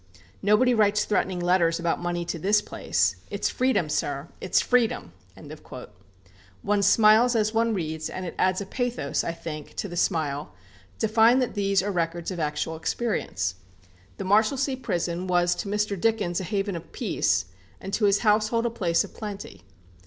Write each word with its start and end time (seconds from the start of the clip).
Nobody 0.41 0.73
writes 0.73 1.05
threatening 1.05 1.39
letters 1.39 1.79
about 1.79 1.99
money 2.01 2.25
to 2.25 2.39
this 2.39 2.59
place. 2.59 3.17
It's 3.29 3.49
freedom, 3.51 3.87
sir, 3.87 4.29
it's 4.41 4.59
freedom!" 4.59 5.13
One 6.63 6.81
smiles 6.81 7.35
as 7.35 7.53
one 7.53 7.75
reads; 7.75 8.09
and 8.09 8.25
it 8.25 8.33
adds 8.39 8.61
a 8.61 8.65
pathos, 8.65 9.23
I 9.23 9.31
think, 9.31 9.75
to 9.75 9.87
the 9.87 9.95
smile, 9.95 10.55
to 10.97 11.07
find 11.07 11.39
that 11.43 11.53
these 11.53 11.83
are 11.83 11.91
records 11.91 12.31
of 12.31 12.39
actual 12.39 12.75
experience. 12.77 13.53
The 14.17 14.23
Marshalsea 14.23 14.77
prison 14.77 15.27
was 15.27 15.53
to 15.53 15.67
Mr. 15.69 16.01
Dickens 16.01 16.39
a 16.41 16.45
haven 16.45 16.75
of 16.75 16.91
peace, 16.91 17.45
and 17.79 17.93
to 17.93 18.05
his 18.05 18.21
household 18.25 18.65
a 18.65 18.71
place 18.71 19.03
of 19.03 19.13
plenty. 19.13 19.61